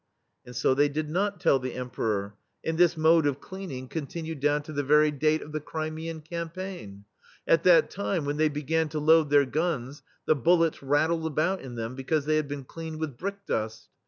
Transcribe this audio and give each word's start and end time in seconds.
And 0.47 0.55
so 0.55 0.73
they 0.73 0.89
did 0.89 1.11
not 1.11 1.39
tell 1.39 1.59
the 1.59 1.75
Emperor, 1.75 2.33
and 2.65 2.75
this 2.75 2.97
mode 2.97 3.27
of 3.27 3.39
cleaning 3.39 3.87
continued 3.87 4.39
THE 4.41 4.45
STEEL 4.47 4.53
FLEA 4.53 4.53
down 4.55 4.63
to 4.63 4.73
the 4.73 4.81
very 4.83 5.11
date 5.11 5.41
of 5.43 5.51
the 5.51 5.59
Crimean 5.61 6.21
campaign. 6.21 7.05
At 7.47 7.61
that 7.65 7.91
time, 7.91 8.25
when 8.25 8.37
they 8.37 8.49
be 8.49 8.63
gan 8.63 8.89
to 8.89 8.99
load 8.99 9.29
their 9.29 9.45
guns 9.45 10.01
the 10.25 10.33
bullets 10.35 10.81
rat 10.81 11.11
tled 11.11 11.27
about 11.27 11.61
in 11.61 11.75
them, 11.75 11.93
because 11.93 12.25
they 12.25 12.37
had 12.37 12.47
been 12.47 12.63
cleaned 12.63 12.99
with 12.99 13.15
brick 13.15 13.45
dust. 13.45 13.89